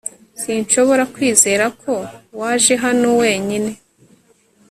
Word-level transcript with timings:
Sinshobora 0.41 1.03
kwizera 1.13 1.65
ko 1.81 1.93
waje 2.39 2.73
hano 2.83 3.07
wenyine 3.21 3.71